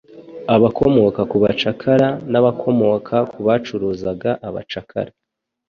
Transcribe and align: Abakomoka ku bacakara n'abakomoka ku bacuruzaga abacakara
Abakomoka 0.55 1.21
ku 1.29 1.37
bacakara 1.43 2.09
n'abakomoka 2.31 3.15
ku 3.31 3.39
bacuruzaga 3.47 4.31
abacakara 4.47 5.11